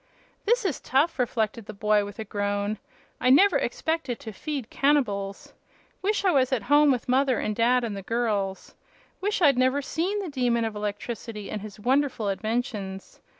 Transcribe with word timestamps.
"This 0.45 0.65
is 0.65 0.79
tough," 0.81 1.19
reflected 1.19 1.67
the 1.67 1.75
boy, 1.75 2.03
with 2.05 2.17
a 2.17 2.23
groan. 2.23 2.79
"I 3.19 3.29
never 3.29 3.59
expected 3.59 4.19
to 4.21 4.31
feed 4.33 4.71
cannibals. 4.71 5.53
Wish 6.01 6.25
I 6.25 6.31
was 6.31 6.51
at 6.51 6.63
home 6.63 6.89
with 6.89 7.07
mother 7.07 7.37
and 7.39 7.55
dad 7.55 7.83
and 7.83 7.95
the 7.95 8.01
girls. 8.01 8.73
Wish 9.21 9.43
I'd 9.43 9.59
never 9.59 9.83
seen 9.83 10.17
the 10.19 10.27
Demon 10.29 10.65
of 10.65 10.75
Electricity 10.75 11.51
and 11.51 11.61
his 11.61 11.79
wonderful 11.79 12.29
inventions. 12.29 13.19